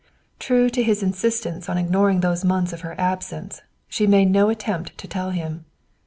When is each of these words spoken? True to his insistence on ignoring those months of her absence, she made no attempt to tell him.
True 0.39 0.71
to 0.71 0.81
his 0.81 1.03
insistence 1.03 1.69
on 1.69 1.77
ignoring 1.77 2.21
those 2.21 2.43
months 2.43 2.73
of 2.73 2.81
her 2.81 2.95
absence, 2.99 3.61
she 3.87 4.07
made 4.07 4.31
no 4.31 4.49
attempt 4.49 4.97
to 4.97 5.07
tell 5.07 5.29
him. 5.29 5.65